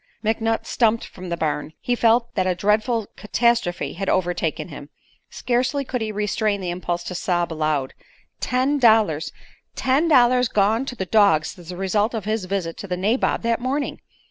McNutt 0.25 0.65
stumped 0.65 1.05
from 1.05 1.29
the 1.29 1.37
barn. 1.37 1.73
He 1.79 1.93
felt 1.93 2.33
that 2.33 2.47
a 2.47 2.55
dreadful 2.55 3.05
catastrophe 3.15 3.93
had 3.93 4.09
overtaken 4.09 4.69
him. 4.69 4.89
Scarcely 5.29 5.85
could 5.85 6.01
he 6.01 6.11
restrain 6.11 6.59
the 6.59 6.71
impulse 6.71 7.03
to 7.03 7.13
sob 7.13 7.53
aloud. 7.53 7.93
Ten 8.39 8.79
dollars! 8.79 9.31
Ten 9.75 10.07
dollars 10.07 10.47
gone 10.47 10.85
to 10.87 10.95
the 10.95 11.05
dogs 11.05 11.59
as 11.59 11.69
the 11.69 11.77
result 11.77 12.15
of 12.15 12.25
his 12.25 12.45
visit 12.45 12.77
to 12.77 12.87
the 12.87 12.97
nabob 12.97 13.43
that 13.43 13.61
morning! 13.61 14.01